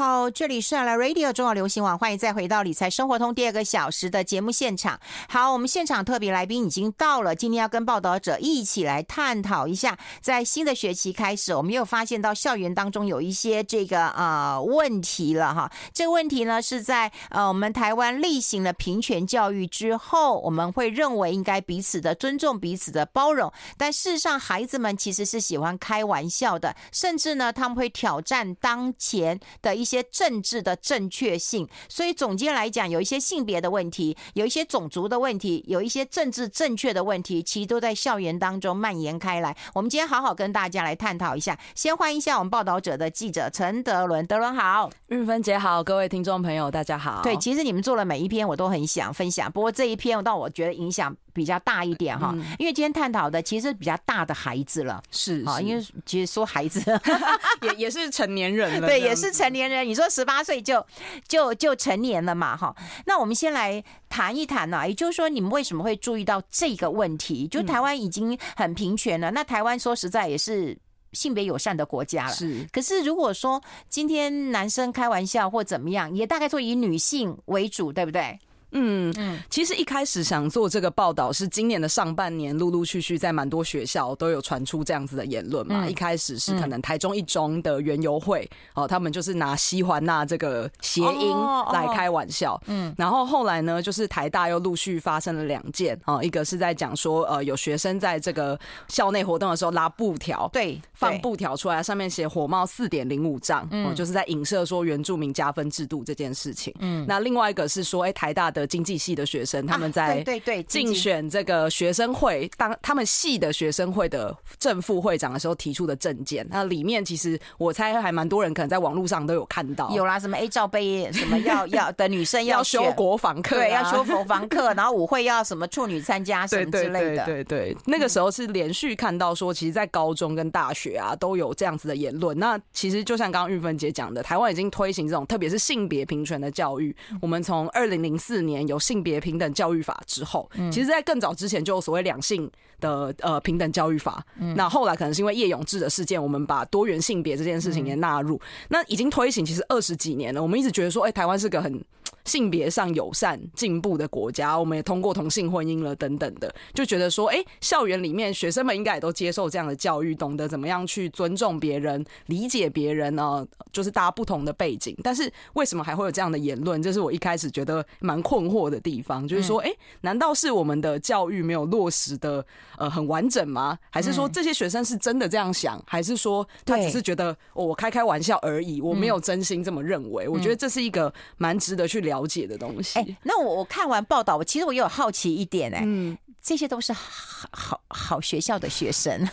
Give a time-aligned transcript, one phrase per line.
[0.00, 4.98] 好，这里是来 Radio 中广流行网，欢迎再回到理财生活通第二个小时的节目现场。
[5.28, 15.70] 好，我们现场特别来宾已经到了，今天要跟报道者一起来探讨一下，在新的学期开始，我们又发现到校园当中有一些这个呃问题了哈。
[15.92, 29.76] 这个问题呢是在呃我们台湾例行了平权教育之后，我们会认为应该彼此的尊重、彼此的包容，但事实上孩子们其实是喜欢开玩笑的，甚至呢他们会挑战当前的。
[29.80, 39.56] 一些政治的正确性，所以总结来讲，有一些性别的问题，有一些种族的问题，有一些政治正确的问题，其实都在校园当中蔓延开来。
[39.74, 41.58] 我们今天好好跟大家来探讨一下。
[41.74, 47.22] 先欢迎一下我们报道者的记者陈德伦，德伦好，日芬姐好，各位听众朋友大家好。
[47.22, 51.16] 对，其实你们做了每一篇，我都很想分享，不过这一篇让我觉得影响。
[51.32, 56.80] 比较大一点哈，因为今天探讨的其实比较大的孩子了，是啊，因为其实说孩子
[57.62, 59.86] 也也是成年人了， 对，也是成年人。
[59.86, 60.84] 你说十八岁就
[61.26, 62.74] 就就成年了嘛哈？
[63.06, 67.46] 那我们先来谈一谈呢，也就是说，你们为什么会注意到这个问题？
[67.48, 70.76] 就台湾已经很平权了，那台湾说实在也是
[71.12, 72.66] 性别友善的国家了，是。
[72.72, 78.38] 可是如果说今天男生开玩笑或怎么样，也大概说以女性为主，对不对？
[78.72, 85.86] 嗯嗯，其实一开始想做这个报道是今年的上半年，陆陆续续在蛮多学校都有传出这样子的言论嘛。
[85.88, 91.36] 一开始是可能台中一中的园游会哦，他们就是拿西环那这个谐音
[91.72, 92.60] 来开玩笑。
[92.66, 106.72] 嗯，然后后来呢，就是台大又陆续发生了两件啊，一个是在讲说呃有学生在这个校内活动的时候拉布条，对，放布条出来，上面写火冒四点零五丈，嗯，就是在影射说原住民加分制度这件事情。
[106.78, 108.59] 嗯，那另外一个是说，哎，台大的。
[108.66, 132.38] 经济系的学生，他们在对对竞选这个学生会当他们系的学生会的正副会长的时候提出的证件，那里面其实我猜还蛮多人可能在网络上都有看到，有啦，什么 A 罩杯，什么要 要的女生要修国防课，对，要修国防课，然后舞会要什么处女参加什么之类的，对对对对，那个时候是连续看到说，其实，在高中跟大学啊都有这样子的言论。
[132.38, 138.49] 那其实就像刚刚玉芬姐讲的，台湾已经推行这种特别是性别平权的教育，我们从二零零四年。
[138.66, 142.50] 有性别平等教育法之后，其实，在更早之前就有所谓两性
[142.80, 144.24] 的呃平等教育法。
[144.56, 148.40] 那后来可能是因为叶永志的事件，我们把多元性别这件事情也纳入。
[148.68, 151.82] 那已经推行其实二十几年了，我们一直觉得说，哎，台湾是个很。
[152.26, 163.44] 性别上友善进步的国家，我们也通过同性婚姻了等等的，就觉得说，哎、欸，校园里面学生们应该也都接受这样的教育，懂得怎么样去尊重别人、理解别人呢？
[163.72, 166.80] 就是大家不同的背景，但是为什么还会有这样的言论？
[166.82, 172.44] 这是我一开始觉得蛮困惑的地方，就是说，哎、欸，难道是我们的教育没有落实的
[172.78, 173.78] 呃很完整吗？
[173.90, 175.82] 还是说这些学生是真的这样想？
[175.86, 178.80] 还是说他只是觉得我开开玩笑而已？
[178.80, 180.28] 我没有真心这么认为。
[180.28, 182.98] 我觉得这是一个蛮值得去了解的东西。
[182.98, 189.28] 哎，那我我看完报道，我其实我也有好奇一点，哎，嗯，这些都是好好好学校的学生。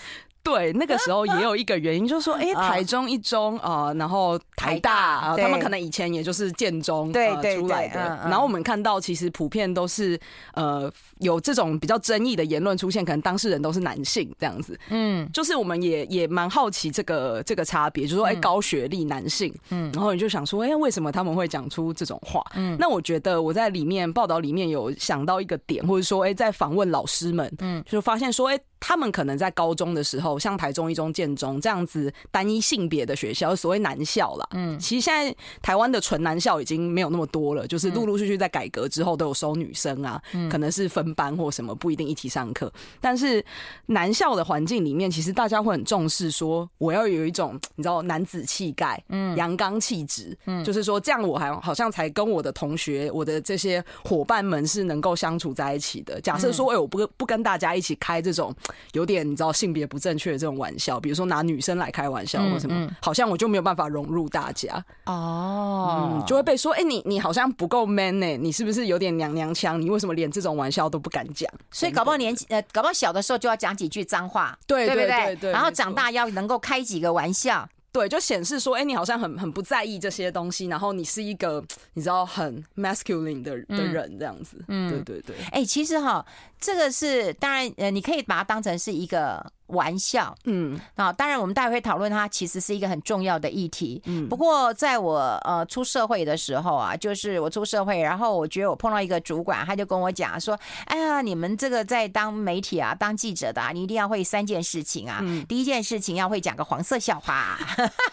[0.47, 7.99] 对，那个时候也有一个原因，就是说， 哎，台中一中啊，然后台大啊，他们可能以前也就是建中对出来的。
[8.23, 10.17] 然后我们看到，其实普遍都是
[10.53, 14.79] 呃有这种比较争议的言论出现，可能当事人都是男性这样子。
[14.89, 22.41] 嗯，就是我们也也蛮好奇这个这个差别，就是说，哎，高学历男性，嗯，然后你就想说，哎，为什么他们会讲出这种话？
[22.55, 28.57] 嗯，那我觉得我在里面报道里面有想到一个点，或者说，哎，在访问老师们，嗯，就发现说，哎。
[28.79, 34.47] 他们可能在高中的时候，像台中一中、建中这样子单一性别的学校，所谓男校啦。
[34.51, 42.71] 嗯，其实现在台湾的纯男校已经没有那么多了，就是陆陆续续在改革之后都有收女生啊，可能是分班或什么，不一定一起上课。
[43.01, 43.43] 但是
[43.88, 56.21] 男校的环境里面，其实大家会很重视说，我要有一种你知道男子气概，嗯，阳刚气质，嗯，就是说这样我还好像才跟我的同学、我的这些伙伴们是能够相处在一起的。
[56.21, 58.53] 假设说，哎，我不不跟大家一起开这种。
[58.94, 69.81] 有点你知道性别不正确的这种玩笑，比如说拿女生来开玩笑或什么，嗯嗯、好像我就没有办法融入大家哦、嗯，就会被说，哎、欸，你你好像不够 man 呢、欸，你是不是有点娘娘腔？
[69.81, 71.51] 你为什么连这种玩笑都不敢讲？
[71.71, 77.68] 所以搞不好年纪呃，搞不好小的时候就要讲几句脏话，对对对对，对，然后长大要能够开几个玩笑。
[77.92, 81.63] 对，就显示说，哎，你好像很很不在意这些东西，然后你是一个
[81.94, 84.63] 你知道很 masculine 的的人这样子。
[84.68, 85.36] 嗯，对对对。
[85.51, 86.24] 哎，其实哈，
[86.60, 94.01] 这个是当然，呃，你可以把它当成是一个玩笑，嗯，啊，当然我们待会会讨论它，其实是一个很重要的议题。
[94.05, 105.19] 嗯，不过在我呃出社会的时候啊，就是我出社会，然后我觉得我碰到一个主管，他就跟我讲说：“哎呀，你们这个在当媒体啊，当记者的啊，你一定要会三件事情啊。
[105.21, 107.59] 嗯、第一件事情要会讲个黄色笑话，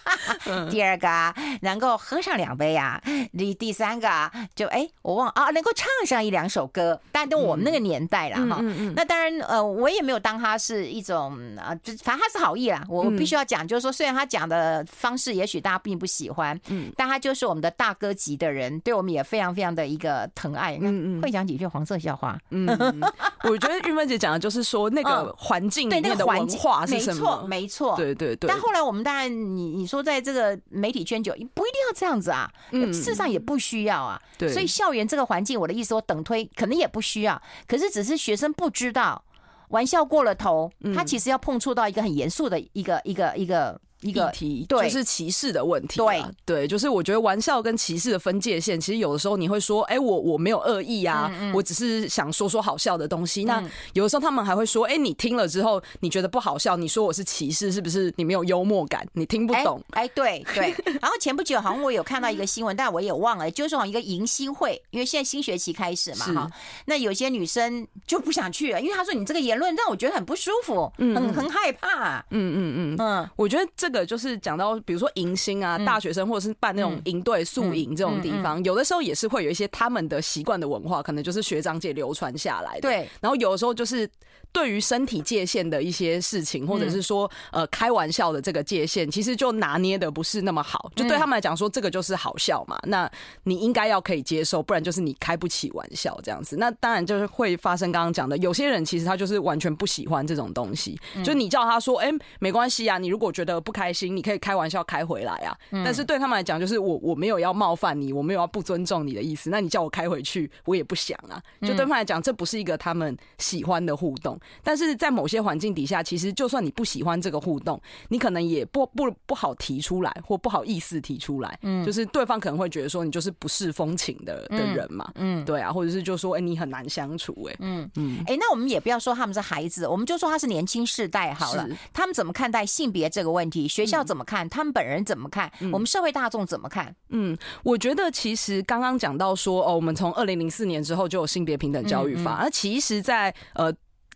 [0.71, 3.01] 第二个能够喝上两杯啊，
[3.33, 7.01] 第第三个就哎我忘啊，能够唱上一两首歌。
[7.13, 8.59] 但都我们那个年代了哈。
[8.61, 22.67] 嗯、那当然呃，我也没有当他是一种。”啊，就反正他是好意啦，我必须要讲，就是说，虽然他讲的方式也许大家并不喜欢，嗯，但他就是我们的大哥级的人，对我们也非常非常的一个疼爱，嗯嗯，会讲几句黄色笑话，嗯，
[23.45, 28.49] 我觉得玉芬姐讲的就是说那个环境里面的文化是什么，没错，没错，对对对。
[28.49, 39.24] 但后来我们当然，你你说在这个媒体圈就不一定要这样子啊，嗯，事实上也不需要啊，对，所以校园这个环境，我的意思说等推可能也不需要，可是只是学生不知道。
[39.69, 43.81] 玩笑过了头，他其实要碰触到一个很严肃的一个一个一个。
[44.05, 45.97] 一个题，对，就是歧视的问题。
[45.97, 53.45] 对，对，就是我觉得玩笑跟歧视的分界线，其实有的时候你会说，哎，我我没有恶意啊，我只是想说说好笑的东西。
[53.45, 53.63] 那
[53.95, 58.13] 有的时候他们还会说，哎，你听了之后你觉得不好笑，你说我是歧视，是不是？
[58.17, 59.83] 你没有幽默感，你听不懂。
[59.93, 60.75] 哎，对对。
[61.01, 66.51] 然后前不久好像我有看到一个新闻，但我也忘了，就是说一个迎新会，因为现在新学期开始嘛，哈。
[66.85, 72.19] 那有些女生就不想去了，因为她说你这个言论让我觉得很不舒服，很很害怕。
[72.31, 82.81] 嗯嗯嗯嗯，我觉得这个就是讲到，比如说迎新啊，大学生或者是办那种营队宿营这种地方，有的时候也是会有一些他们的习惯的文化，可能就是学长姐流传下来的。
[82.83, 84.11] 对，然后有的时候就是
[84.55, 90.91] 对于身体界限的一些事情，或者是说呃开玩笑的这个界限，其实就拿捏的不是那么好。
[90.97, 93.11] 就对他们来讲说，这个就是好笑嘛，那
[93.43, 96.57] 你应该要可以接受，不然就是你开不起玩笑这样子。
[96.57, 102.11] 那当然就是会发生刚刚讲的，有些人其实他就是完全不喜欢这种东西，就你叫他说，哎，
[102.41, 104.25] 没关系啊，你如果觉得不开心，你。
[104.25, 105.55] 可以开玩笑开回来啊，
[105.85, 109.51] 但是对他们来讲，就是我我没有要冒犯你，我没有要不尊重你的意思。
[109.51, 111.37] 那你叫我开回去，我也不想啊。
[111.61, 114.41] 就对他们来讲，这不是一个他们喜欢的互动。
[114.63, 121.59] 但是在某些环境底下，其实就算你不喜欢这个互动，你可能也不不不好提出来，或不好意思提出来。
[121.63, 125.13] 嗯，就是对方可能会觉得说你就是不是风情的的人嘛。
[125.17, 127.59] 嗯，对啊，或者是就说哎、欸、你很难相处哎、欸。
[127.61, 131.69] 嗯嗯，哎、欸，那我们也不要说他们是孩子，我们就说他是年轻世代好了。
[131.93, 133.69] 他们怎么看待性别这个问题？
[133.69, 134.15] 学校怎么？
[134.15, 134.49] 怎么看？
[134.49, 135.51] 他们本人怎么看？
[135.73, 136.95] 我们社会大众怎么看？
[137.09, 143.75] 嗯，我觉得其实刚刚讲到说，哦，我们从二零零四年之后就有性别平等教育法，而其实，在呃。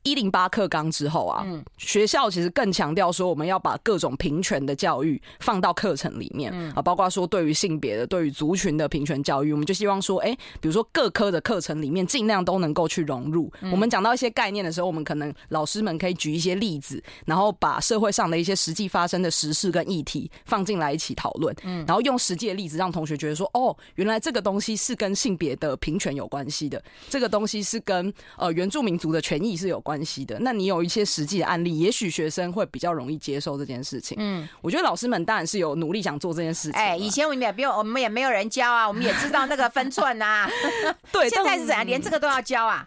[0.09, 1.47] 一零八课纲之后啊，
[1.77, 13.53] 学校其实更强调说，我们要把各种平权的教育放到课程里面啊，包括说对于性别的、对于族群的平权教育，我们就希望说，哎，比如说各科的课程里面尽量都能够去融入。
[13.71, 21.85] 我们讲到一些概念的时候，我们可能老师们可以举一些例子，然后把社会上的一些实际发生的实事跟议题放进来一起讨论，嗯。
[21.87, 34.17] 然后用实际的例子让同学觉得说，哦，原来这个东西是跟性别的平权有关系的，这个东西是跟呃原住民族的权益是有关系的，那你有一些实际的案例，也许学生会比较容易接受这件事情。
[34.21, 36.81] 嗯，我觉得老师们当然是有努力想做这件事情。
[36.81, 40.49] 哎，以前我们也不用，我们也没有人教啊，我们也知道那个分寸啊。
[41.12, 42.87] 对， 现在是怎样，连这个都要教啊？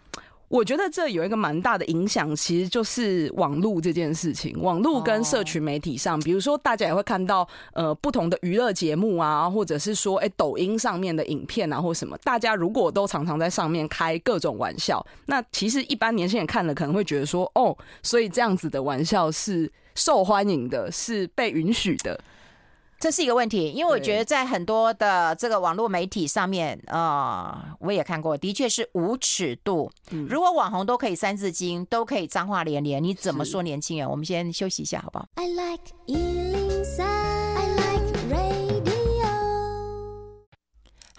[0.52, 4.54] 我觉得这有一个蛮大的影响，其实就是网络这件事情。
[4.60, 22.20] 网络跟社群媒体上，比如说大家也会看到呃不同的娱乐节目啊，或者是说哎抖音上面的影片啊，或什么，大家如果都常常在上面开各种玩笑，那其实一般年轻人看了可能会觉得说哦，所以这样子的玩笑是受欢迎的，是被允许的。
[23.02, 29.90] 这是一个问题，因为我觉得在很多的这个网络媒体上面，啊、呃，我也看过，的确是无尺度。
[30.28, 34.08] 如果网红都可以三字经，都可以脏话连连，你怎么说年轻人？
[34.08, 35.82] 我们先休息一下，好不好？I like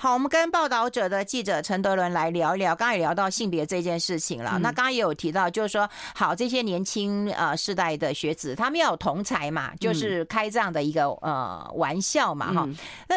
[0.03, 2.75] 好，我们跟报道者的记者陈德伦来聊一聊。
[2.75, 4.51] 刚才也聊到性别这件事情了。
[4.55, 12.75] 嗯、那刚刚也有提到，就是说，好，这些年轻呃世代的学子，他们要有同才嘛，就是开这样的一个呃玩笑嘛，哈、嗯。
[13.07, 13.15] 那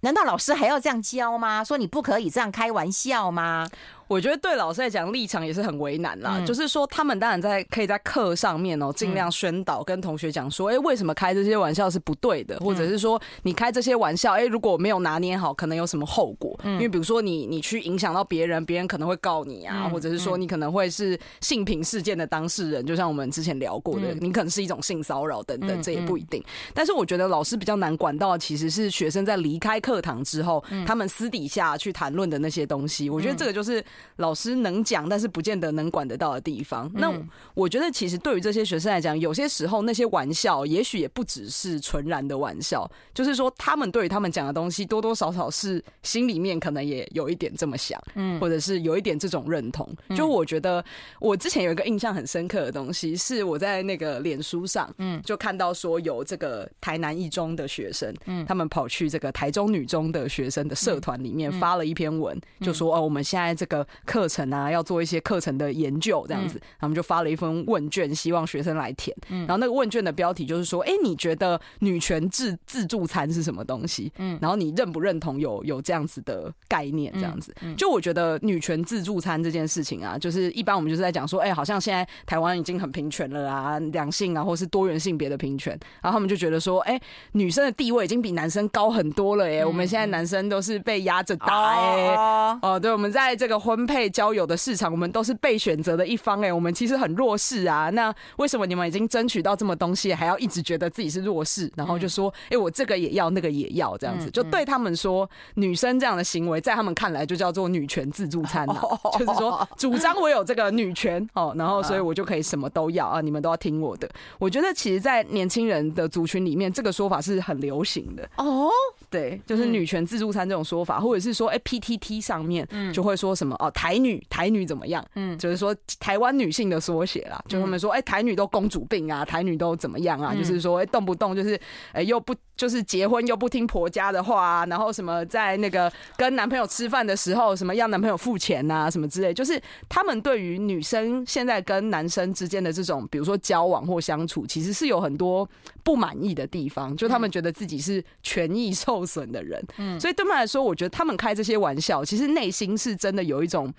[0.00, 1.64] 难道老师还要这样教吗？
[1.64, 3.66] 说你不可以这样开玩笑吗？
[4.08, 6.36] 我觉得对老师来讲，立场也是很为难啦。
[6.38, 16.58] 嗯、就是说，他们当然在可以在课上面哦，尽量宣导跟同学讲说，哎、欸，为什么开这些玩笑是不对的，或者是说，你开这些玩笑，哎、欸，如果没有拿捏好，可能有什么后果？
[16.62, 26.40] 嗯、因为比如说你你去影响到别人，别人可能会告你啊，嗯、或者是说你可能会是性平事件的当事人，就像我们之前聊过的，嗯、你可能是一种性骚扰等等，这也不一定。
[26.72, 33.10] 但是我觉得老师比较难管到，其实是学生在离开课堂之后，他们私底下去谈论的那些东西。
[33.10, 33.84] 我觉得这个就是。
[34.16, 36.90] 老师能讲，但是不见得能管得到的地方。
[36.94, 37.12] 那
[37.54, 49.88] 我觉得，其实对于这些学生来讲，有些时候那些玩笑，也许也不只是纯然的玩笑，就是说他们对于他们讲的东西，多多少少是心里面可能也有一点这么想，嗯，或者是有一点这种认同。
[50.14, 50.84] 就我觉得，
[51.20, 69.16] 我之前有一个印象很深刻的东西，是我在那个脸书上，嗯，就看到说有这个台南一中的学生，嗯，他们跑去这个台中女中的学生的社团里面发了一篇文，就说哦，我们现在这个课程啊，要做一些课程的研究，这样子，他们就发了一份问卷，希望学生来填。
[69.28, 74.12] 然后那个问卷的标题就是说，哎，你觉得女权自自助餐是什么东西？
[74.18, 77.12] 嗯，然后你认不认同有有这样子的概念？
[77.14, 87.00] 这样子，就我觉得女权自助餐这件事情啊，就是一般我们就是在讲说，哎，好像现在台湾已经很平权了啊，两性啊，或是多元性别的平权，然后他们就觉得说，哎，
[87.32, 92.14] 女生的地位已经比男生高很多了，哎，我们现在男生都是被压着打，哎，
[92.62, 97.90] 哦，对，我们在这个婚配交友的市场，我们都是被选择的一方，哎，我们其实很弱势啊。
[97.90, 101.68] 那为什么你们已经争取到这么东西，还要一直觉得自己是弱势？
[101.74, 108.64] 然后就说，哎，我这个也要，那个也要，这样子，就对他们说，女生这样的行为，在他们看来就叫做女权自助餐，
[109.18, 114.08] 就是说主张我有这个女权哦，然后所以我就可以什么都要啊，你们都要听我的。
[114.38, 118.68] 我觉得其实，在年轻人的族群里面，这个说法是很流行的哦。
[119.08, 125.04] 对，就是女权自助餐这种说法，或者是说，哎，PTT 上面就会说什么哦，台女台女怎么样？
[125.14, 130.34] 嗯，就是说台湾女性的缩写啦，就他们说，哎，台女都公主病啊，台女都怎么样啊？
[130.34, 131.58] 就是说，哎，动不动就是，
[131.92, 145.48] 哎，又不就是结婚又不听婆家的话啊，然后什么在那个跟男朋友吃饭的时候，什么要男朋友付钱啊，什么之类，就是他们对于女生现在跟男生之间的这种，比如说交往或相处，其实是有很多
[145.82, 153.55] 不满意的地方，就他们觉得自己是权益受损的人，嗯，所以对他们来说，我觉得他们开这些玩笑，其实内心是真的有一种。
[153.56, 153.74] Robson.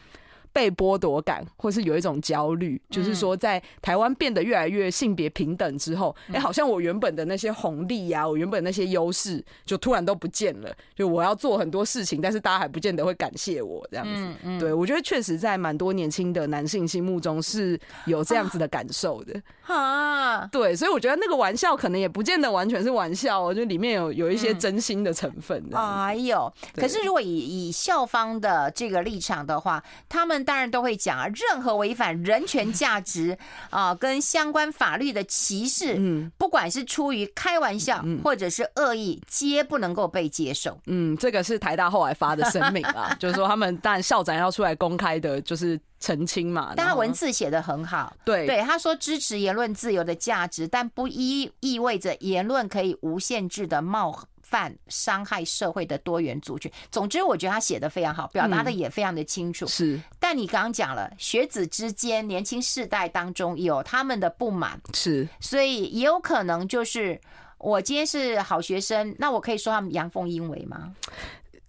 [0.53, 10.75] 被剥夺感，或是有一种焦虑，就是说，在台湾变得越来越性别平等之后，哎，好像我原本的那些红利呀，我原本那些优势，就突然都不见了。
[10.95, 14.59] 就我要做很多事情，但是大家还不见得会感谢我这样子。
[14.59, 19.39] 对，我觉得确实在蛮多年轻的男性心目中是有这样子的感受的。
[19.67, 25.63] 啊，对，所以我觉得那个玩笑可能也不见得完全是玩笑，我觉得里面有有一些真心的成分。
[25.73, 30.46] 哎呦，可是如果以以校方的这个立场的话，他们。
[30.47, 33.37] 当然都会讲啊，任何违反人权价值
[33.69, 40.79] 啊，跟相关法律的歧视，嗯，不管是出于开玩笑或者是恶意，皆不能够被接受。
[40.85, 46.71] 嗯，这个是台大后来发的声明啊， 就是说他们当然校长要出来公开的，就是澄清嘛。
[46.77, 54.17] 但他文字写的很好，对对，他说支持言论自由的价值，但不意意味着言论可以无限制的冒
[54.49, 56.71] 犯伤害社会的多元族群。
[56.89, 59.67] 总之，我觉得他写的非常好，表达的也非常的清楚。
[59.67, 67.19] 是，但你刚刚讲了，学子之间、年轻世代当中有他们的不满，是，所以也有可能就是
[67.57, 70.95] 我今天是好学生，那我可以说他们阳奉阴违吗？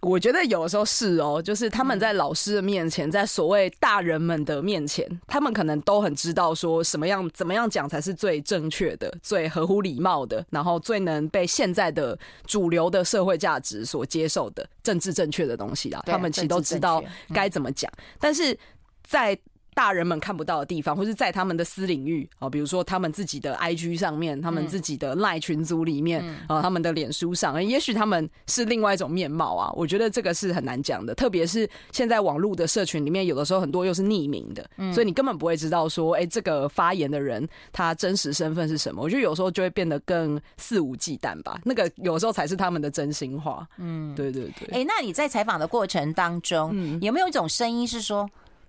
[0.00, 16.00] 我觉得有的时候是哦，就是他们在老师的面前，在所谓大人们的面前，他们可能都很知道说什么样、怎么样讲才是最正确的、最合乎礼貌的，然后最能被现在的主流的社会价值所接受的政治正确的东西啦。
[16.06, 17.02] 他们其实都知道
[17.34, 18.56] 该怎么讲，但是
[19.02, 19.38] 在。
[19.78, 29.70] 大人们看不到的地方，或是在他们的私领域啊，比如说他们自己的 IG 上面，他们自己的 LINE 群组里面啊，他们的脸书上，也许他们是另外一种面貌啊。
[29.76, 39.00] 我觉得这个是很难讲的，特别是现在网络的社群里面，有的时候很多又是匿名的，所以你根本不会知道说，哎，这个发言的人他真实身份是什么。
[39.00, 43.64] 我觉得有时候就会变得更肆无忌惮吧，那个有时候才是他们的真心话。
[43.76, 44.68] 嗯，对对对。
[44.72, 48.28] 哎，那你在采访的过程当中，有没有一种声音是说？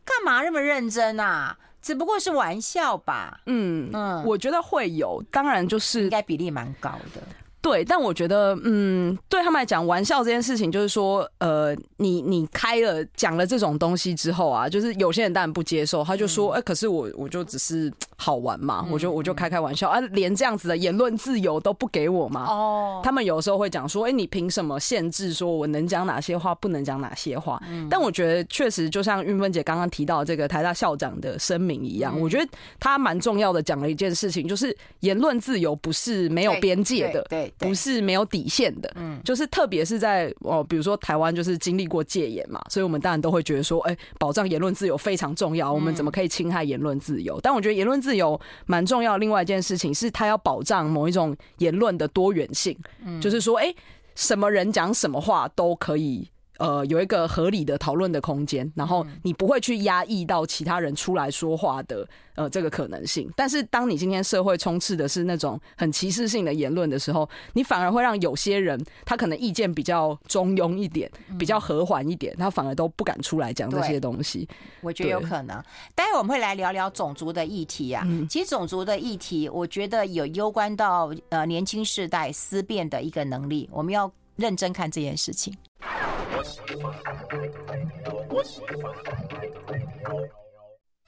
[0.09, 1.55] 干嘛那么认真啊？
[1.81, 3.39] 只不过是玩笑吧。
[3.45, 7.21] 嗯嗯，我觉得会有，当然就是应该比例蛮高的。
[7.61, 22.45] 对，但我觉得，嗯，对他们来讲，玩笑这件事情，就是说，呃，你你开了讲了这种东西之后啊，就是有些人当然不接受，他就说，哎、嗯欸，可是我我就只是好玩嘛，嗯、我就我就开开玩笑啊，连这样子的言论自由都不给我嘛？
[22.45, 27.61] 哦，他们有时候会讲说，哎、欸，你凭什么限制说我能讲哪些话，不能讲哪些话？
[27.69, 32.49] 嗯、但我觉得确实，就像韵芬姐刚刚提到这个台大校长的声明一样，嗯、我觉得
[32.79, 37.39] 他蛮重要的，讲了一件事情，就是言论自由不是没有边界的，对。
[37.39, 47.39] 对对不是没有底线的，嗯，就是特别是在哦，比如说台湾就是经历过戒严嘛，所以我们当然都会觉得说，哎，保障言论自由非常重要，我们怎么可以侵害言论自由？
[47.41, 49.17] 但我觉得言论自由蛮重要。
[49.17, 52.77] 另外一件事情是，它要保障某一种言论的多元性，
[53.21, 53.73] 就是说，哎，
[54.15, 56.29] 什么人讲什么话都可以。
[56.59, 63.29] 呃有一个合理的讨论的空间，然后你不会去压抑到其他人出来说话的呃这个可能性。
[63.35, 74.47] 但是当你今天社会充斥的是那种很歧视性的言论的时候，你反而会让有些人他可能意见比较中庸一点，比较和缓一点，他反而都不敢出来讲这些东西。
[74.81, 75.63] 我觉得有可能。
[75.95, 78.05] 待会我们会来聊聊种族的议题啊。
[78.29, 85.53] 其实种族的议题，我觉得有攸关到呃年轻世代思辨的一个能力，我们要认真看这件事情。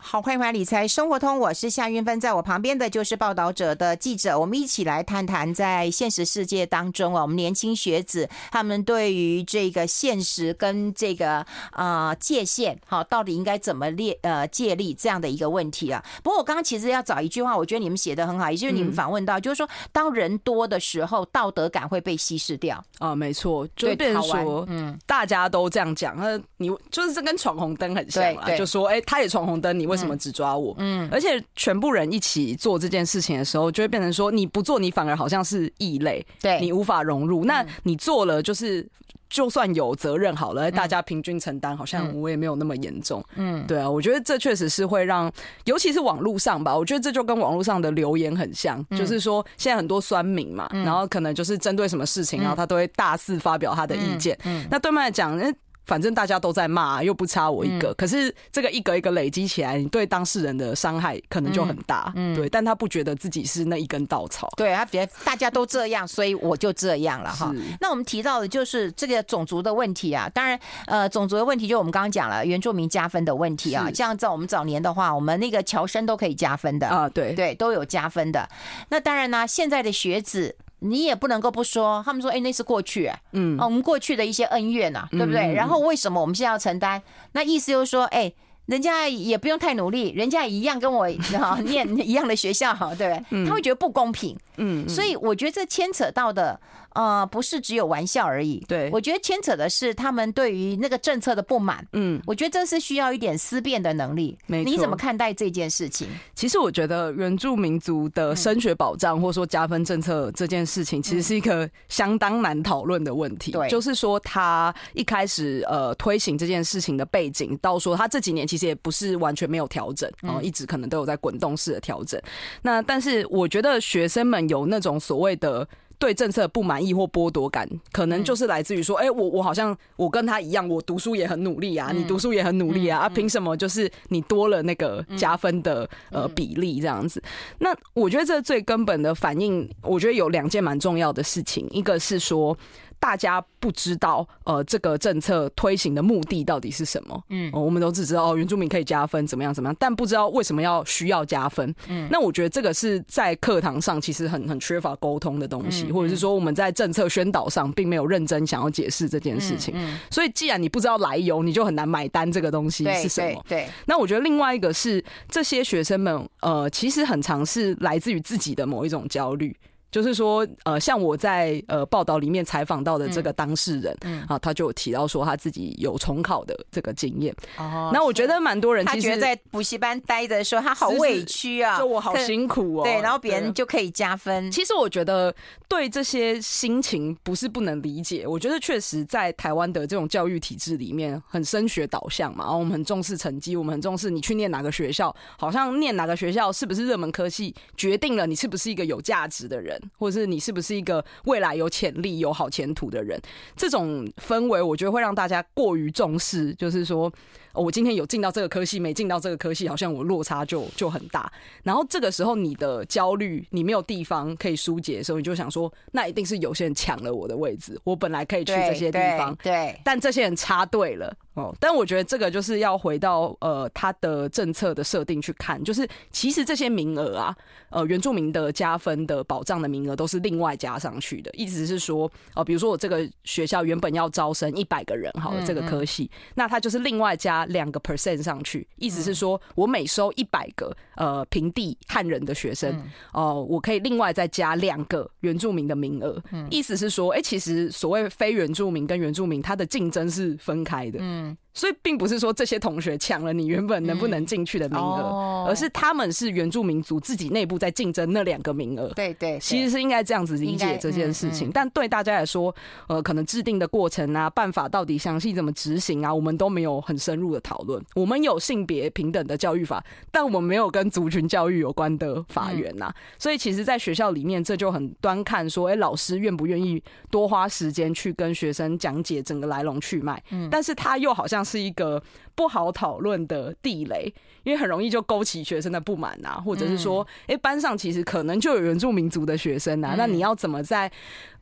[0.04, 16.04] 好，欢迎回来理财生活通，我是夏云芬，在我旁边的就是报道者的记者，我们一起来谈谈在现实世界当中啊，我们年轻学子他们对于这个现实跟这个啊、呃、界限，好，到底应该怎么列呃借力这样的一个问题啊。
[16.24, 29.91] 不过我刚刚其实要找一句话，我觉得你们写的很好，也就是你们访问到，嗯、就是说当人多的时候，道德感会被稀释掉啊，没错，就变成说，嗯，大家都这样讲，那你就是这跟闯红灯很像啊，就说哎、欸，他也闯红灯，你。
[29.92, 30.74] 为什么只抓我？
[30.80, 37.44] 嗯，而且全部人一起做这件事情的时候，就会变成说你不做，你反而好像是异类，对，你无法融入。
[37.46, 38.88] 那你做了，就是
[39.30, 43.24] 就算有责任好了，大家平均承担，好像我也没有那么严重。
[43.36, 45.32] 嗯，对啊，我觉得这确实是会让，
[45.66, 54.38] 尤其是网络上吧，我觉得这就跟网络上的留言很像，就是说现在很多酸民嘛，然后可能就是针对什么事情，然后他都会大肆发表他的意见。
[54.46, 55.38] 嗯，那对面来讲，
[55.86, 57.90] 反正大家都在骂，又不差我一个。
[57.90, 62.12] 嗯、可是这个一个一个累积起来，你对当事人的伤害可能就很大。
[62.16, 64.48] 嗯，对，但他不觉得自己是那一根稻草。
[64.56, 67.52] 对，他觉得大家都这样，所以我就这样了哈。
[67.80, 70.30] 那我们提到的就是这个种族的问题啊。
[70.34, 73.90] 当然，呃，种族的问题就我们刚刚讲了原住民加分的问题啊。
[73.94, 77.10] 像在我们早年的话，我们那个侨生都可以加分的啊。
[77.10, 78.48] 对对，都有加分的。
[78.90, 80.56] 那当然呢，现在的学子。
[80.82, 85.54] 你也不能够不说，他们说，哎，那是过去，欸，嗯，我们过去的一些恩怨呐，对不对？
[85.56, 87.02] 然后为什么我们现在要承担？
[87.34, 88.32] 那意思就是说，哎，
[88.66, 91.08] 人家也不用太努力，人家一样跟我
[91.40, 93.46] 哈 念一样的学校，哈，对不对？
[93.46, 96.60] 他会觉得不公平，嗯，所以我觉得这牵扯到的。
[96.94, 98.64] 呃，不是只有玩笑而已。
[98.68, 101.86] 对，我觉得牵扯的是他们对于那个政策的不满。
[101.94, 104.38] 嗯，我觉得这是需要一点思辨的能力。
[104.46, 106.08] 没错，你怎么看待这件事情？
[106.36, 113.52] 其实我觉得原住民族的升学保障，或者说加分政策这件事情，其实是一个相当难讨论的问题。
[113.52, 122.22] 对，就是说他一开始呃推行这件事情的背景，到说他这几年其实也不是完全没有调整，然后一直可能都有在滚动式的调整。
[122.62, 125.68] 那但是我觉得学生们有那种所谓的。
[126.02, 137.22] 对政策不满意或剥夺感，可能就是来自于说，哎、欸，我我好像我跟他一样，我读书也很努力啊，你读书也很努力啊，啊，凭什么就是你多了那个加分的呃比例这样子？
[137.60, 142.58] 那我觉得这最根本的反应，我觉得有两件蛮重要的事情，一个是说。
[143.02, 147.20] 大家不知道，呃，这个政策推行的目的到底是什么？
[147.30, 151.74] 嗯，我们都只知道哦，原住民可以加分，怎么样怎么样，但不知道为什么要需要加分。
[151.90, 159.74] 嗯，那我觉得这个是在课堂上其实很很缺乏沟通的东西，或者是说我们在政策宣导上并没有认真想要解释这件事情。
[159.76, 163.44] 嗯，所以既然你不知道来由，你就很难买单这个东西是什么。
[163.50, 169.58] 对，那我觉得另外一个是这些学生们，呃，其实很常是来自于自己的某一种焦虑。
[169.92, 177.36] 就是说，呃，像我在呃报道里面采访到的这个当事人，嗯，啊，他就有提到说他自己有重考的这个经验。
[177.58, 182.84] 哦，那我觉得蛮多人他觉得在补习班待着的时候，他好委屈啊，就我好辛苦哦。
[182.84, 184.50] 对，然后别人就可以加分。
[184.50, 185.34] 其实我觉得
[185.68, 188.26] 对这些心情不是不能理解。
[188.26, 199.81] 我觉得确实在台湾的这种教育体制里面，很升学导向嘛，然后我们很重视成绩，我们很重视你去念哪个学校，好像念哪个学校是不是热门科系，决定了你是不是一个有价值的人。
[199.98, 203.20] 或者是你是不是一个未来有潜力、有好前途的人？
[203.56, 207.12] 这种氛围，我觉得会让大家过于重视，就是说。
[207.54, 211.32] 哦，我今天有进到这个科系，没进到这个科系，好像我落差就就很大。
[211.64, 217.80] 然后这个时候，你的焦虑，你没有地方可以疏解的时候，你就想说，那一定是有些人抢了我的位置。
[217.84, 221.14] 我本来可以去这些地方，对，对，但这些人插队了。
[221.34, 227.34] 哦，但我觉得这个就是要回到呃他的政策的设定去看，就是其实这些名额啊，
[227.70, 231.32] 呃，原住民的加分的保障的名额都是另外加上去的。
[231.34, 237.41] 意思是说，哦、呃，比如说我这个学校原本要招生一百个人，好了，这个科系，那他就是另外加。
[237.46, 242.72] 两个 percent 上去，意思是说我每收一百个呃平地汉人的学生
[243.14, 246.22] 哦、呃，我可以另外再加两个原住民的名额。
[246.50, 251.00] 意思是说，哎、欸，其实所谓非原住民跟原住民，他的竞争是分开的。
[251.02, 258.88] 嗯，所以并不是说这些同学抢了你原本能不能进去的名额，嗯，而是他们是原住民族自己内部在竞争那两个名额。
[258.94, 261.50] 对，对对，其实是应该这样子理解这件事情。
[261.52, 262.54] 但对大家来说，
[262.88, 267.84] 呃，可能制定的过程啊，办法到底详细怎么执行啊，我们都没有很深入的讨论。
[267.96, 272.94] 我们有性别平等的教育法，但我们没有跟族群教育有关的法源呐。
[273.20, 280.22] 所以其实，在学校里面，这就很端看说，哎，老师愿不愿意多花时间去跟学生讲解整个来龙去脉。
[280.30, 282.02] 嗯，但是他又好像是一个
[282.36, 290.92] 不好讨论的地雷，因为很容易就勾起学生的不满啊，或者是说，哎，班上其实可能就有原住民族的学生啊，那你要怎么在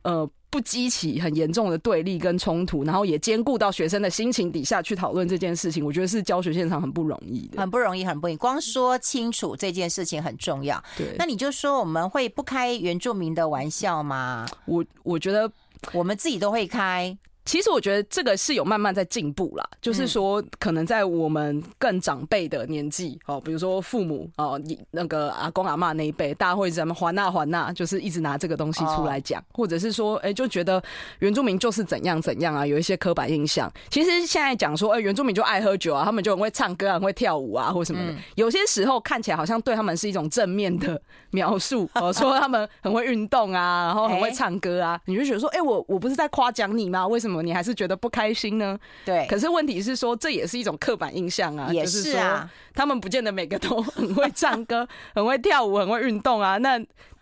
[0.02, 5.84] 呃不激起很严重的对立跟冲突，然后也兼顾到学生的心情底下去讨论这件事情？
[5.84, 8.36] 我觉得是教学现场很不容易的，很不容易，很不容易。
[8.36, 10.82] 光说清楚这件事情很重要。
[10.96, 14.44] 对，那你就说我们会不开原住民的玩笑吗？
[14.64, 15.50] 我我觉得
[15.92, 17.16] 我们自己都会开。
[17.50, 30.80] 其实我觉得这个是有慢慢在进步啦，就是说可能在我们更长辈的年纪哦，比如说父母哦，你那个阿公阿嬷那一辈，大家会怎么还那还那，就是一直拿这个东西出来讲，或者是说，哎，就觉得
[31.18, 33.68] 原住民就是怎样怎样啊，有一些刻板印象。
[33.88, 38.14] 其实现在讲说，哎，原住民就爱喝酒啊，他们就很会唱歌啊，很会跳舞啊，或什么的。
[38.36, 47.04] 有些时候看起来好像对他们是一种正面的描述， 哦，说他们很会运动啊，然后很会唱歌啊，你就觉得说，哎，我我不是在夸奖你吗？
[47.08, 47.39] 为什么？
[47.42, 48.78] 你还是觉得不开心呢？
[49.04, 56.80] 对，可是问题是说，这也是一种刻板印象啊，也是啊，他们不见得每个都 很会唱歌、很会跳舞、很会运动啊，那。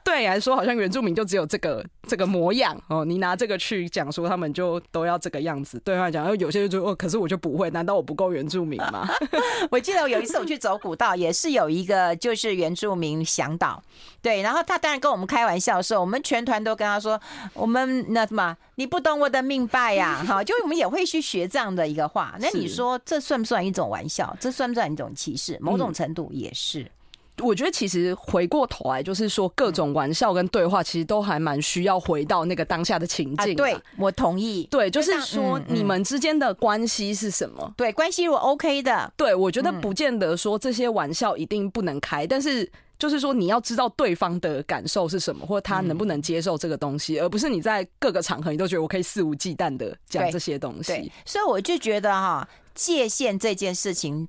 [0.08, 3.04] 对你来说，好像原住民就只有这个这个模样哦。
[3.04, 5.78] 你拿这个去讲说，他们就都要这个样子。
[5.84, 9.06] 对他来讲，有些人就说哦，可是我就不会，难道我不够原住民吗？
[9.70, 13.82] 我记得有一次我去走古道，也是有一个就是原住民向导，
[14.22, 17.20] 对，然后他当然跟我们开玩笑说，我们全团都跟他说，
[17.52, 22.34] 我们那什么，你不懂我的命败呀，哈，就我们也会去学这样的一个话。
[22.40, 24.34] 那你说这算不算一种玩笑？
[24.40, 25.58] 这算不算一种歧视？
[25.60, 26.80] 某种程度也是。
[26.80, 26.90] 嗯
[27.42, 33.54] 我觉得其实回过头来，就是说各种玩笑跟对话，其实都还蛮需要回到那个当下的情境。
[33.54, 34.66] 对，我同意。
[34.70, 37.72] 对，就是说你们之间的关系是什么？
[37.76, 51.12] 对，关系如果 OK 的，对，我觉得不见得说这些玩笑一定不能开，但是就是说你要知道对方的感受是什么，或他能不能接受这个东西，而不是你在各个场合你都觉得我可以肆无忌惮的讲这些东西。
[51.24, 54.28] 所以我就觉得哈，界限这件事情。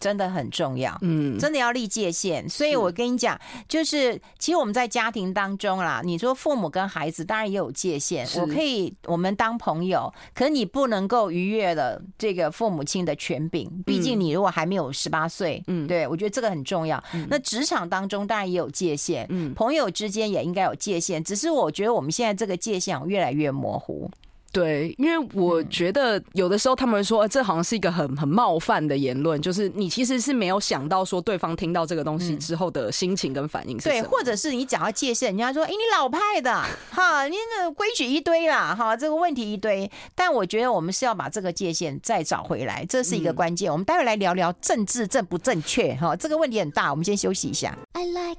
[0.00, 2.48] 真的很重要，嗯，真的要立界限。
[2.48, 8.26] 所以我跟你讲，就是其实我们在家庭当中啦，你说父母跟孩子当然也有界限。
[8.36, 13.70] 我可以我们当朋友，可是你不能够逾越了这个父母亲的权柄。
[13.86, 17.02] 毕竟你如果还没有十八岁，嗯，对，我觉得这个很重要。
[17.28, 21.22] 那职场当中当然也有界限，嗯，朋友之间也应该有界限。
[21.24, 24.10] 只是我觉得我们现在这个界限越来越模糊。
[24.54, 34.02] 对，因为我觉得有的时候他们说，这好像是一个很很冒犯的言论，就是你其实是没有想到说对方听到这个东西之后的心情跟反应是什么。
[34.02, 36.52] 对，或者是你讲到界限，人家说，哎，你老派的
[36.92, 39.90] 哈，你那规矩一堆啦，哈，这个问题一堆。
[40.14, 43.72] 但我觉得我们是要把这个界限再找回来，这是一个关键。
[43.72, 46.92] 我们待会来聊聊政治正不正确哈，这个问题很大。
[46.92, 47.76] 我们先休息一下。
[47.94, 48.38] I like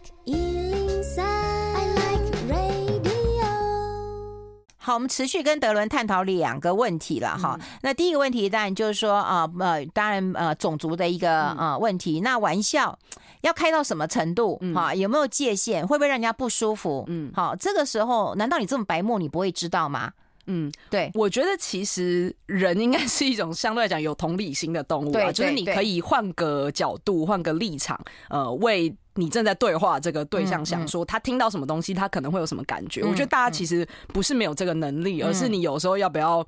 [4.85, 7.59] 好，我们持续跟德伦探讨两个问题了哈。
[7.81, 12.21] 那第一个问题当然就是说啊呃，当然呃种族的一个呃问题。
[12.21, 12.95] 那玩笑
[13.41, 14.93] 要开到什么程度哈？
[14.93, 15.81] 有没有界限？
[15.87, 17.03] 会不会让人家不舒服？
[17.07, 20.11] 嗯，好，这个时候难道你这么白目你不会知道吗？
[20.47, 28.95] 嗯，对，我觉得其实人应该是一种相对来讲有同理心的动物啊，就是你可以换个角度、换个立场，呃，为。
[29.17, 33.01] 你正在对话这个对象，想说他听到什么东西，他可能会有什么感觉？
[33.01, 36.45] 我觉得大家其实不是没有这个能力，而是你有时候要不要。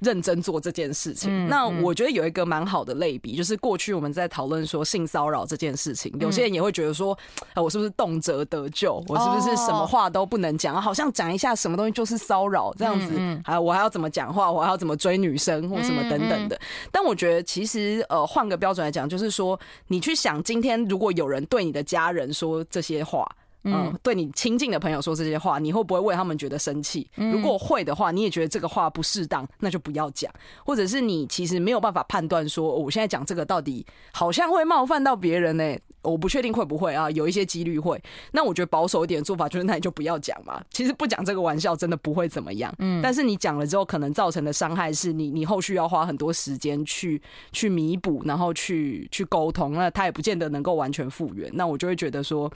[0.00, 7.16] 认真做这件事情，嗯、那我觉得有一个蛮好的类比，嗯、就是过去我们在讨论说性骚扰这件事情，嗯、有些人也会觉得说，
[7.54, 9.02] 啊，我是不是动辄得咎？
[9.08, 10.80] 我是不是什么话都不能讲？
[10.80, 14.50] 好像讲一下什么东西就是骚扰这样子，还有我还要怎么讲话？
[14.50, 16.60] 我还要怎么追女生或什么等等的？
[16.92, 19.58] 但我觉得其实呃，换个标准来讲，就是说
[19.88, 23.28] 你去想，今天如果有人对你的家人说这些话。
[23.64, 27.08] 嗯，对你亲近的朋友说这些话，你会不会为他们觉得生气？
[27.16, 30.32] 如果会的话，你也觉得这个话不适当，那就不要讲。
[30.64, 35.76] 或者是你其实没有办法判断说，我现在讲这个到底好像会冒犯到别人呢？
[36.02, 38.00] 我不确定会不会啊，有一些几率会。
[38.30, 40.62] 那我觉得保守一点的做法就是，那你就不要讲嘛。
[40.70, 42.72] 其实不讲这个玩笑真的不会怎么样。
[42.78, 47.20] 嗯，但是你讲了之后，可能造成的伤害是你你后续要花很多时间去
[47.52, 51.50] 去弥补，然后去去沟通，那他也不见得能够完全复原。
[51.52, 52.50] 那我就会觉得说。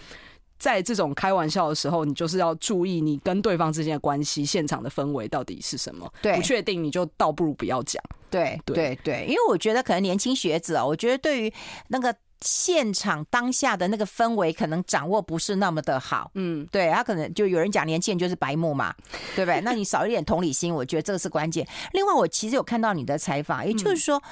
[0.62, 6.08] 在这种开玩笑的时候，你就是要注意你跟对方之间的关系，现场的氛围到底是什么。
[6.22, 8.00] 对，不确定你就倒不如不要讲。
[8.30, 11.52] 对对对，因为我觉得可能年轻学子啊，我觉得对于
[11.88, 12.14] 那个。
[12.42, 18.94] 现场当下的那个氛围可能掌握不是那么的好，嗯，对，他可能就有人讲年轻人就是白目嘛，
[19.34, 19.60] 对不对？
[19.60, 21.66] 那你少一点同理心，我觉得这个是关键。
[21.92, 24.22] 另外，我其实有看到你的采访，也就是说，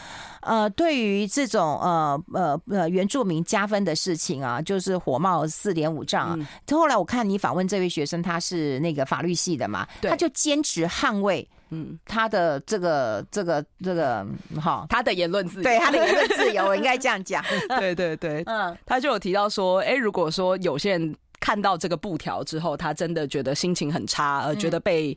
[0.43, 6.49] 呃，对于这种呃呃呃原住民加分的事情啊，就是火冒四点五丈啊。
[6.71, 11.49] 后来我看你访问这位学生，他是那个法律系的嘛，他就坚持捍卫。
[11.71, 14.27] 嗯，他的这个这个这个
[14.61, 17.45] 哈，他的言论自由，对他的言论自由，我应该这样讲。
[17.79, 25.17] 对对对，嗯，他就有提到说，哎、欸，如果说有些人看到这个布条之后，他真的觉得心情很差，而觉得被、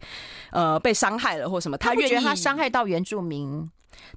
[0.51, 3.69] 嗯、呃被伤害了或什么，他愿意，他觉得他伤害到原住民，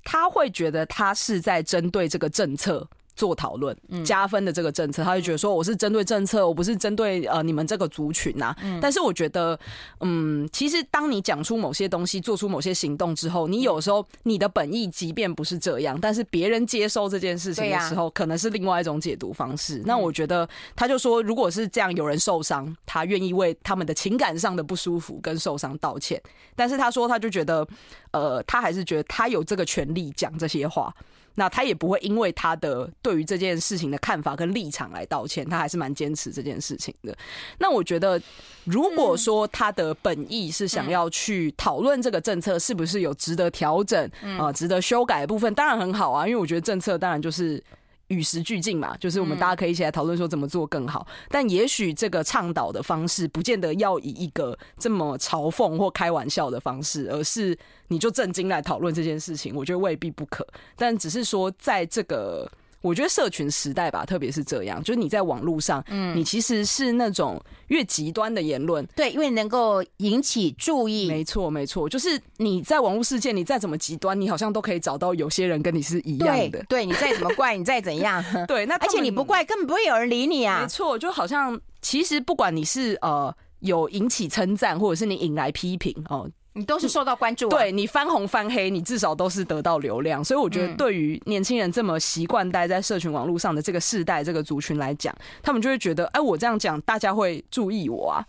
[0.05, 2.87] 他会觉得他是在针对这个政策。
[3.17, 8.79] 做讨论加分的这个政策，他就觉得说我是针对政策，我不是针对呃你们这个族群呐、啊。
[8.81, 9.59] 但是我觉得，
[10.01, 19.83] 嗯，其实当你讲出某些东西，做出某些行动之后，你有时候你的本意即便不是这样，但是别人接收这件事情的时候，可能是另外一种解读方式。
[19.87, 26.21] 那我觉得，他就说，如果是这样，有人受伤，他愿意为他们的情感上的不舒服跟受伤道歉。
[26.55, 27.67] 但是他说，他就觉得，
[28.11, 30.95] 呃，他还是觉得他有这个权利讲这些话。
[31.37, 37.17] 那他也不会因为他的对于这件事情的看法跟立场来道歉，他还是蛮坚持这件事情的。
[37.59, 38.21] 那我觉得，
[38.65, 47.63] 如果说他的本意是想要去讨论这个政策是不是有值得调整啊、值得修改的部分，当然很好啊，因为我觉得政策当然就是。
[48.09, 51.07] 与时俱进嘛，就是我们大家可以一起来讨论说怎么做更好。
[51.29, 57.57] 但也许这个倡导的方式，不见得要以一个这么嘲讽或开玩笑的方式，而是
[57.89, 59.55] 你就正经来讨论这件事情。
[59.55, 62.51] 我觉得未必不可，但只是说在这个。
[62.81, 71.09] 我觉得社群时代吧，特别是这样，就是你在网络上，嗯，你其实是那种越极端的言论，对，因为能够引起注意。
[71.09, 76.51] 没错，没错，就是你在网络世界，你再怎么极端，你好像都可以找到有些人跟你是一样的。
[76.51, 80.61] 对，对你再怎么怪，你再怎样， 对，那 而且你不怪，根本不会有人理你啊。
[80.61, 86.31] 没错，就好像其实不管你是呃有引起称赞，或者是你引来批评哦。
[86.57, 98.25] 你都是受到关注，啊，对你翻红翻黑，你至少都是得到流量，所以我觉得对于年轻人这么习惯待在社群网络上的这个世代，这个族群来讲，他们就会觉得，哎，我这样讲，大家会注意我啊。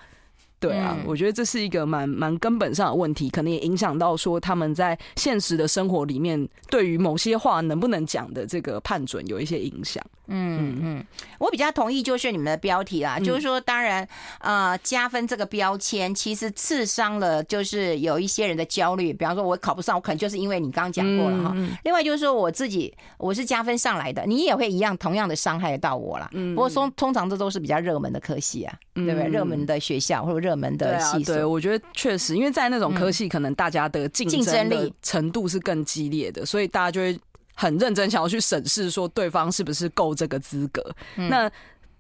[0.60, 10.04] 对啊，嗯、我觉得这是一个蛮蛮根本上的问题，可能也影响到说他们在现实的生活里面对于某些话能不能讲的这个判准有一些影响。
[10.30, 11.06] 嗯嗯，
[11.40, 14.06] 我比较同意就是你们的标题啦，嗯、就是说当然
[14.40, 21.54] 呃加分这个标签其实刺伤了就是有一些人的焦虑，比方说我考不上，我可能就是因为你刚刚讲过了哈。
[21.56, 26.30] 嗯、另外就是说我自己我是加分上来的，你也会一样同样的伤害到我啦。
[26.34, 29.30] 嗯，不过说通常这都是比较热门的科系啊，嗯、对不对？
[29.30, 30.47] 热门的学校或者。
[30.48, 37.20] 热门的系，对，我觉得确实，因为在那种科系，可能大家的竞争力程度是更激烈的，所以大家就会
[37.54, 40.82] 很认真想要去审视说对方是不是够这个资格。
[41.16, 41.52] 那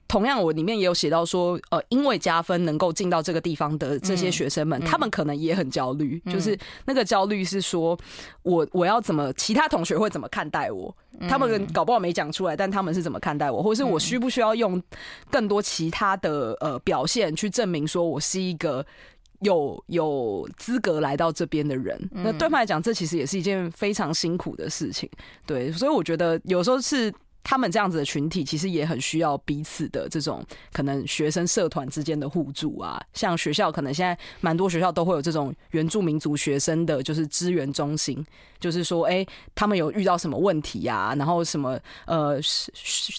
[0.08, 7.98] 同样，我里面也有写到说，呃，因为加分能够进到这个地方的这些学生们，他们可能也很焦虑，就是那个焦虑是说
[8.44, 10.96] 我我要怎么，其他同学会怎么看待我？
[11.28, 14.82] 他们搞不好没讲出来，但他们是怎么看待我，或者是我需不需要用
[15.30, 18.86] 更多其他的呃表现去证明说我是一个
[19.40, 22.10] 有有资格来到这边的人？
[22.12, 25.10] 那对他们来讲，这其实也是一件非常辛苦的事情。
[25.46, 27.14] 对，所以我觉得有时候是。
[27.50, 33.02] 他们这样子的群体，其实也很需要彼此的这种可能学生社团之间的互助啊。
[33.14, 38.26] 像学校，可能现在蛮多学校都会有这种原住民族学生的，就是支援中心。
[38.60, 41.14] 就是说，哎，他们有遇到什么问题呀？
[41.16, 42.40] 然后什么呃，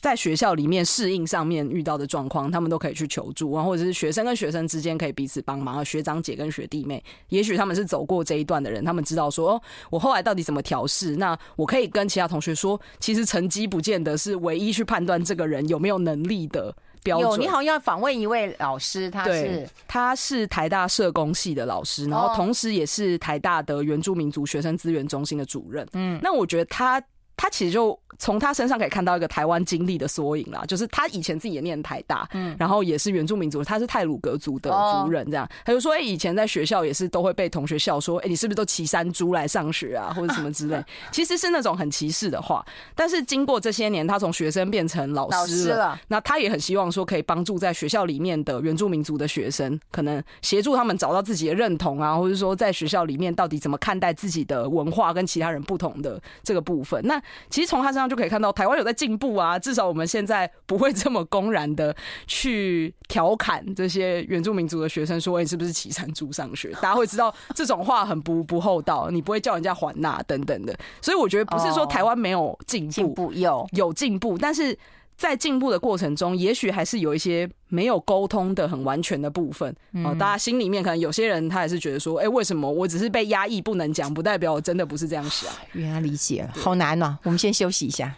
[0.02, 11.14] 在学校里面适应上面遇到的状况，他们都可以去求助，然后或者是学生跟学生之间可以彼此帮忙，学长姐跟学弟妹，也许他们是走过这一段的人，他们知道说，哦，我后来到底怎么调试？
[11.14, 16.74] 那我可以跟其他同学说，其实成绩不见得是唯一去判断这个人有没有能力的。
[17.04, 25.86] 有，你好像要访问一位老师，他是他是台大社工系的老师，然后同时也是台大的原住民族学生资源中心的主任。
[25.92, 27.02] 嗯，那我觉得他。
[27.40, 42.64] 他其实就从他身上可以看到一个台湾经历的缩影啦，就是他以前自己也念台大，嗯，然后也是原住民族，他是泰鲁格族的族人，这样，他就说，哎，以前在学校也是都会被同学笑说，哎，你是不是都骑山猪来上学啊， 或者什么之类，其实是那种很歧视的话。
[42.94, 57.00] 但是经过这些年，他从学生变成老师了，那他也很希望说可以帮助在学校里面的原住民族的学生，可能协助他们找到自己的认同啊，或者说在学校里面到底怎么看待自己的文化跟其他人不同的这个部分。
[57.04, 59.58] 那其实从他身上就可以看到，台湾有在进步啊。
[59.58, 61.94] 至少我们现在不会这么公然的
[62.26, 66.70] 去调侃这些原住民族的学生，说你是不是骑山猪上学？
[66.74, 70.78] 大家会知道这种话很不不厚道，你不会叫人家还纳等等的。
[71.02, 74.78] 所以我觉得不是说台湾没有进步，步有有进步，但是。
[75.18, 80.14] 在进步的过程中，也许还是有一些没有沟通的很完全的部分哦。
[80.16, 85.52] 大家心里面可能有些人他也是觉得说，哎，为什么我只是被压抑不能讲，不代表我真的不是这样想。
[85.72, 87.18] 原来理解了，好难哦。
[87.24, 88.16] 我们先休息一下。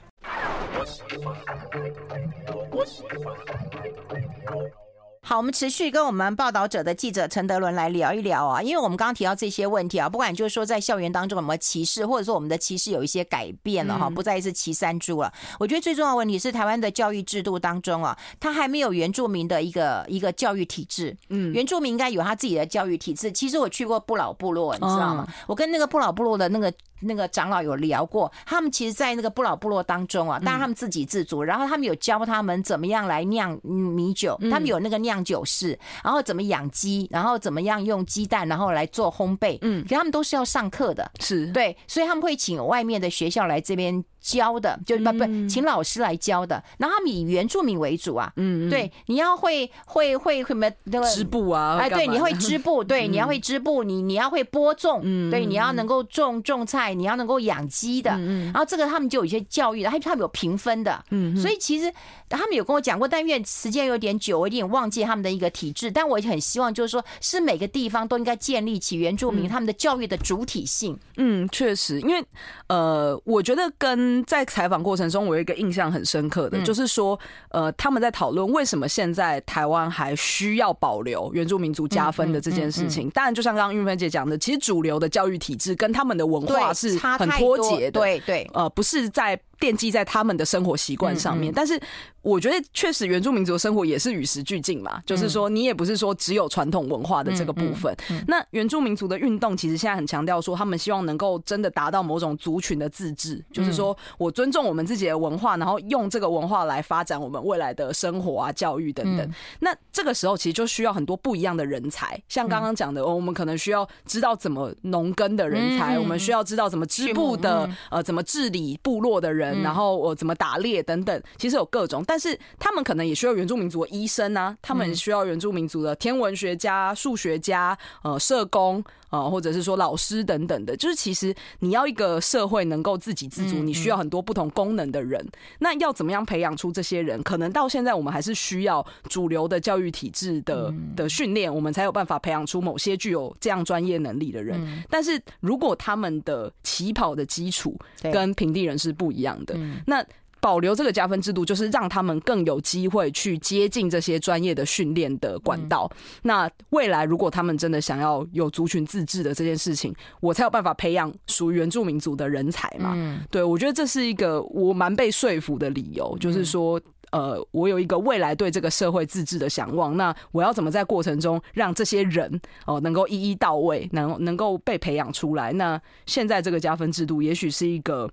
[5.30, 15.32] 好，我们持续跟我们报道者的记者陈德伦来聊一聊啊，因为我们刚刚提到这些问题啊，不管就是说在校园当中有没有歧视，或者说我们的歧视有一些改变了哈，不再是骑山猪了。
[15.60, 21.16] 我觉得最重要的问题是台湾的教育制度当中啊，它还没有原住民的一个一个教育体制。
[21.28, 23.30] 嗯，原住民应该有他自己的教育体制。
[23.30, 25.24] 其实我去过不老部落，你知道吗？
[25.46, 26.74] 我跟那个不老部落的那个。
[27.00, 41.50] 那个长老有聊过，他们其实，在那个不老部落当中啊，当然他们自给自足，然后他们有教他们怎么样来酿米酒，他们有那个酿酒室，然后怎么养鸡，然后怎么样用鸡蛋，然后来做烘焙，嗯，可他们都是要上课的，是。
[41.52, 44.04] 对，所以他们会请外面的学校来这边。
[44.20, 61.92] 教的就不不，请老师来教的，然后他们以原住民为主啊，嗯，对，你要会会会什么那个织布啊，哎，对，你会织布， 对，你要会织布，你你要会播种，嗯，对，你要能够种种菜，你要能够养鸡的，嗯然后这个他们就有一些教育的，他他们有评分的，嗯，所以其实
[62.28, 72.24] 他们有跟我讲过，但因为时间有点久，我有点忘记他们的一个体制，但我也很希望就是说，是每个地方都应该建立起原住民他们的教育的主体性，嗯，确实，因为
[72.68, 77.18] 呃，我觉得跟在采访过程中，我有一个印象很深刻的，就是说，
[77.50, 83.10] 呃，他们在讨论为什么现在台湾还需要保留原住民族加分的这件事情。
[83.10, 89.38] 当然，就像刚刚玉芬姐讲的，其实主流的教育体制跟他们的文化是很脱节的，对对，呃，不是在。
[89.60, 91.78] 奠基在他们的生活习惯上面，但是
[92.22, 95.02] 我觉得确实原住民族的生活也是与时俱进嘛。
[95.04, 97.94] 就是说，你也不是说只有传统文化的这个部分。
[98.26, 109.30] 那原住民族的运动其实现在很强调说，他们希望能够真的达到某种族群的自治，就是说我尊重我们自己的文化，然后用这个文化来发展我们未来的生活啊、教育等等。
[109.58, 119.49] 那这个时候其实就需要很多不一样的人才，像刚刚讲的，我们可能需要知道怎么农耕的人才，我们需要知道怎么织布的，呃，怎么治理部落的人。
[119.62, 128.82] 然后我怎么打猎等等，其实有各种，但是他们可能也需要原住民族的医生啊，他们需要原住民族的天文学家、数学家、呃，社工。
[129.10, 135.24] 啊，或者是说老师等等的，就是其实你要一个社会能够自给自足，你需要很多不同功能的人。
[135.58, 137.22] 那要怎么样培养出这些人？
[137.22, 144.84] 可能到现在我们还是需要主流的教育体制的的训练，我们才有办法培养出某些具有这样专业能力的人。
[144.88, 147.76] 但是如果他们的起跑的基础
[148.12, 150.04] 跟平地人是不一样的，那。
[150.40, 155.90] 保留这个加分制度，就是让他们更有机会去接近这些专业的训练的管道。
[156.22, 162.96] 那未来如果他们真的想要有族群自治的这件事情，我才有办法培养属于原住民族的人才嘛。
[163.30, 166.80] 对，我觉得这是一个我蛮被说服的理由，就是说，
[167.12, 169.96] 呃，我有一个未来对这个社会自治的向往。
[169.96, 175.52] 那我要怎么在过程中让这些人哦能够一一到位，能能够被培养出来？
[175.52, 178.10] 那现在这个加分制度，也许是一个。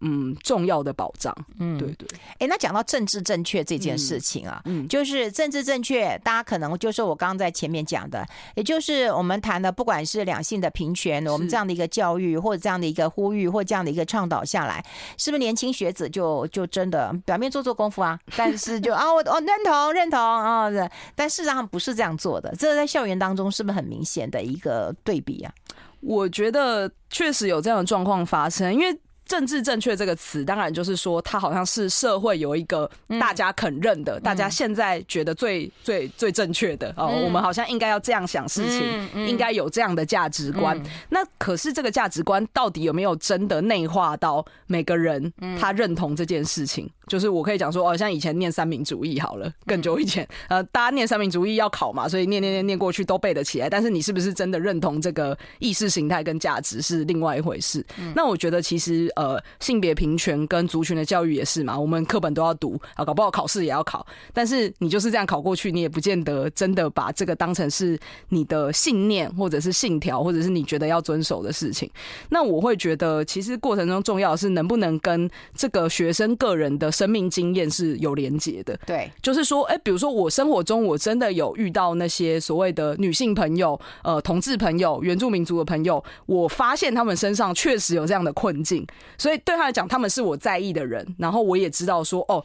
[0.00, 1.34] 嗯，重要的保障。
[1.58, 2.08] 嗯，对对。
[2.38, 14.84] 哎，那讲到政治正确这件事情啊，嗯，就是政治正确，大家可能就是我刚刚在前面讲的，也就是我们谈的，不管是两性的平权，我们这样的一个教育，或者这样的一个呼吁，或这样的一个倡导下来，
[15.18, 18.18] 是不是年轻学子就就真的表面做做功夫啊？
[18.36, 20.70] 但是就 啊，我我认同认同啊，
[21.14, 22.54] 但事实上不是这样做的。
[22.58, 25.52] 这在校园当中是不是很明显的一个对比啊？
[26.00, 28.98] 我觉得确实有这样的状况发生，因为。
[29.30, 32.90] 政治正确这个词，当然就是说，它好像是社会有一个
[33.20, 40.76] 大家肯认的，大家现在觉得最最最正确的哦，我们好像应该要这样想事情，应该有这样的价值观。
[41.10, 46.90] 那可是这个价值观到底有没有真的内化到每个人他认同这件事情？
[47.10, 53.68] 就是我可以讲说，哦，像以前念三民主义好了，更久以前，呃，大家念三民主义要考嘛，所以念念念念过去都背得起来。
[53.68, 57.84] 但是你是不是真的认同这个意识形态跟价值是另外一回事。
[58.14, 59.10] 那我觉得其实。
[59.16, 64.06] 呃，性别平权跟族群的教育也是嘛，我们课本都要读啊，搞不好考试也要考。
[64.32, 71.90] 但是你就是这样考过去，你也不见得真的把这个当成是你的信念，或者是信条，或者是你觉得要遵守的事情。
[72.28, 78.78] 那我会觉得，其实过程中重要的是能不能跟这个学生个人的生命经验是有连结的。
[78.86, 88.86] 对，就是说，哎，比如说我生活中我真的有遇到那些所谓的女性朋友、呃，同志朋友、原住民族的朋友，我发现他们身上确实有这样的困境，
[89.16, 91.06] 所以对他来讲，他们是我在意的人。
[91.18, 92.44] 然后我也知道说，哦，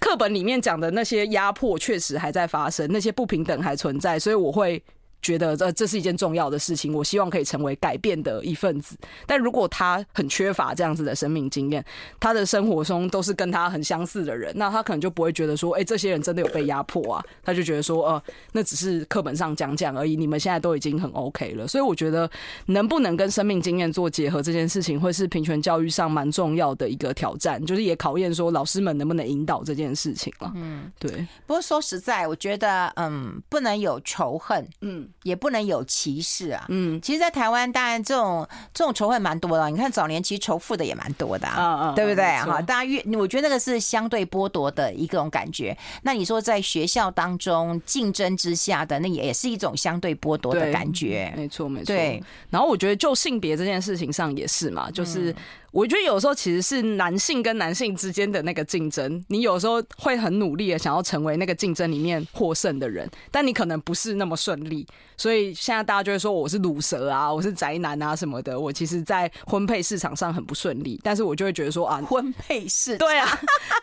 [0.00, 4.82] 课本里面讲的那些压迫确实还在发生，那些不平等还存在，所以我会。
[5.24, 8.94] 觉得这这是一件重要的事情，我希望可以成为改变的一份子。
[9.26, 11.82] 但如果他很缺乏这样子的生命经验，
[12.20, 17.24] 他的生活中都是跟他很相似的人，那他可能就不会觉得说，哎，这些人真的有被压迫啊？
[17.42, 18.22] 他就觉得说，呃，
[18.52, 20.14] 那只是课本上讲讲而已。
[20.14, 22.30] 你们现在都已经很 OK 了，所以我觉得
[22.66, 30.52] 能不能跟生命经验做结合这件事情，会是平权教育上蛮重要的一个挑战，就是也考验说老师们能不能引导这件事情了。
[30.54, 31.26] 嗯，对。
[31.46, 35.08] 不过说实在，我觉得，嗯，不能有仇恨，嗯。
[35.22, 39.70] 也不能有歧视啊，嗯，其实，在台湾，当然这种这种仇恨蛮多的。
[39.70, 42.24] 你看早年其实仇富的也蛮多的，啊，对不对？
[42.24, 45.76] 哈，大家越，我觉得那个是相对剥夺的一种感觉。
[46.02, 51.32] 那你说在学校当中竞争之下的，那也是一种相对剥夺的感觉。
[51.36, 51.86] 没错，没错。
[51.86, 55.34] 对，然后我觉得就性别这件事情上也是嘛，就是。
[55.74, 68.58] 我觉得有时候其实是男性跟男性之间的那个竞争，你有时候会很努力的想要成为那个竞争里面获胜的人，但你可能不是那么顺利，所以现在大家就会说我是卤蛇啊，我是宅男啊什么的。
[68.58, 73.26] 我其实，在婚配市场上很不顺利，但是我就会觉得说啊，婚配市对啊，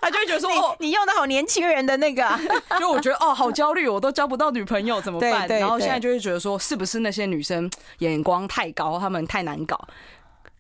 [0.01, 2.23] 他就会觉得说 哦，你用的好年轻人的那个，
[2.79, 5.45] 就我觉得哦，好焦虑，我都交不到女朋友怎么办？
[5.45, 9.77] 然后现在就会觉得说，是不是那些女生眼光太高，她们太难搞？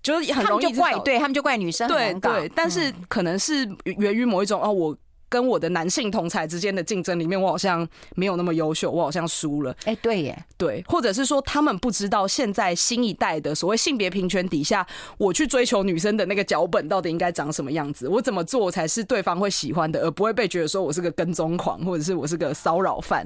[0.03, 4.97] 就是很容易就怪，对他们就怪女生对对，但是可能是源于某一种哦，我
[5.29, 9.73] 跟我的男性同才之间的竞争里面，我好像没有那么优秀，我好像输了。
[9.85, 14.85] 哎，对耶，对，或者是说他们不知道现在新一代的所谓性别平权底下，
[15.17, 23.25] 我去追求女生的那个脚本到底应该长什么样子，我怎么做才是对方会喜欢的，而不会被觉得说我是个跟踪狂，或者是我是个骚扰犯。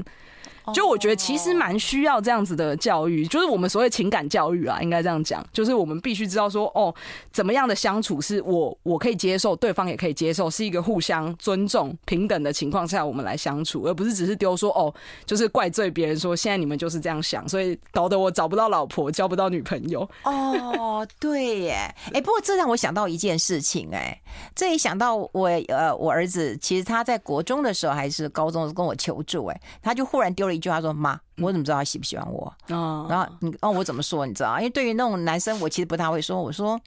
[0.74, 6.94] 就我觉得其实蛮需要这样子的教育，就是我们所谓情感教育啊，应该这样讲，就是我们必须知道说，哦，
[7.32, 14.94] 怎么样的相处是我我可以接受，对方也可以接受，是一个互相尊重、平等的情况下，我们来相处，而不是只是丢说，哦，
[15.26, 20.10] 就是怪罪别人说，现在你们就是这样想，所以搞得我找不到老婆，交不到女朋友。
[20.24, 24.20] 哦，对耶，哎，不过这让我想到一件事情，哎，
[24.56, 30.55] 这一想到我呃，我儿子其实他在国中的时候还是高中跟我求助，哎，他就忽然丢了。
[30.56, 34.26] 一句话说：“妈，我怎么知道他喜不喜欢我？”哦，然后你哦，我怎么说？
[34.26, 34.58] 你知道？
[34.58, 36.42] 因为对于那种男生，我其实不太会说。
[36.42, 36.80] 我说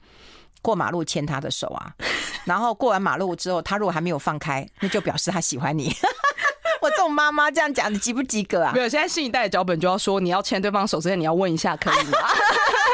[0.61, 1.93] 过马路牵他的手啊，
[2.45, 5.93] 然后过完马路之后，他如果还没有放开，那就表示他喜欢你。
[6.81, 8.71] 我这种妈妈这样讲，你及不及格啊？
[8.73, 12.17] 没有，现在新一代的脚本就要说，你要牵对方手之前，你要问一下，可以吗？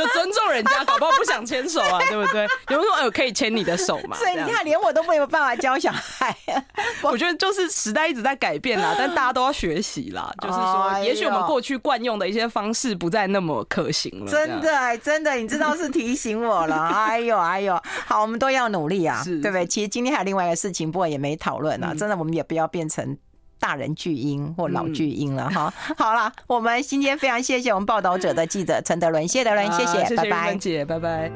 [0.00, 2.46] 就尊重人家，搞不好不想牵手啊，对不对？
[2.68, 4.16] 有人说，哎，可以牵你的手嘛？
[4.16, 6.34] 所以你看，连我都没有办法教小孩。
[7.02, 10.32] 我觉得就是时代一直在改变啦， 但大家都要学习啦。
[10.40, 14.30] 就是说，也许我们过去惯用的一些方式不再那么可行了。
[14.30, 16.88] 真的，真的，你知道是提醒我了。
[16.88, 19.66] 哎呦，哎呦，好，我们都要努力啊，对不对？
[19.66, 21.94] 其实今天还有另外一个事情，不过也没讨论啊。
[21.94, 23.16] 真的，我们也不要变成。
[23.60, 31.30] 大人巨婴或老巨婴了哈，嗯、好了，我们今天非常谢谢我们报道者的记者陈德伦，谢谢德伦，谢谢，啊、谢谢拜拜，姐，拜拜。